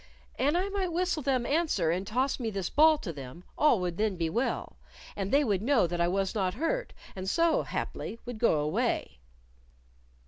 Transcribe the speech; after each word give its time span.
An 0.39 0.55
I 0.55 0.67
might 0.69 0.91
whistle 0.91 1.21
them 1.21 1.45
answer 1.45 1.91
and 1.91 2.07
toss 2.07 2.39
me 2.39 2.49
this 2.49 2.71
ball 2.71 2.97
to 2.97 3.13
them, 3.13 3.43
all 3.55 3.79
would 3.81 3.97
then 3.97 4.15
be 4.15 4.31
well, 4.31 4.77
and 5.15 5.29
they 5.31 5.43
would 5.43 5.61
know 5.61 5.85
that 5.85 6.01
I 6.01 6.07
was 6.07 6.33
not 6.33 6.55
hurt, 6.55 6.91
and 7.15 7.29
so, 7.29 7.61
haply, 7.61 8.17
would 8.25 8.39
go 8.39 8.59
away." 8.61 9.19